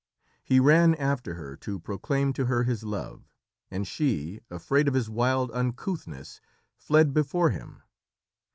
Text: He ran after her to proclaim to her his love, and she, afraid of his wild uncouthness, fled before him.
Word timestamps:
He 0.43 0.59
ran 0.59 0.95
after 0.95 1.35
her 1.35 1.55
to 1.57 1.79
proclaim 1.79 2.33
to 2.33 2.45
her 2.47 2.63
his 2.63 2.83
love, 2.83 3.29
and 3.69 3.87
she, 3.87 4.39
afraid 4.49 4.87
of 4.87 4.95
his 4.95 5.11
wild 5.11 5.51
uncouthness, 5.51 6.41
fled 6.75 7.13
before 7.13 7.51
him. 7.51 7.83